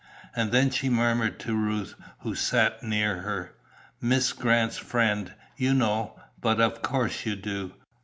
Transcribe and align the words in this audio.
And 0.35 0.51
then 0.51 0.71
she 0.71 0.89
murmured 0.89 1.37
to 1.41 1.55
Ruth, 1.55 1.93
who 2.21 2.33
sat 2.33 2.81
near 2.81 3.17
her, 3.19 3.53
"Miss 4.01 4.33
Grant's 4.33 4.79
friend, 4.79 5.31
you 5.57 5.75
know, 5.75 6.19
but 6.41 6.59
of 6.59 6.81
course 6.81 7.23
you 7.23 7.35
do. 7.35 7.75